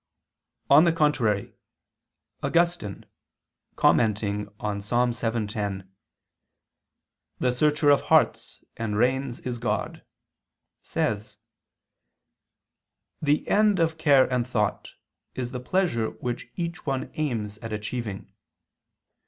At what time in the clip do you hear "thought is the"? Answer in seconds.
14.47-15.59